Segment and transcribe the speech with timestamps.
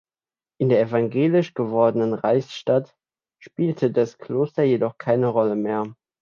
[0.59, 2.95] In der evangelisch gewordenen Reichsstadt
[3.39, 5.93] spielte das Kloster jedoch keine Rolle mehr.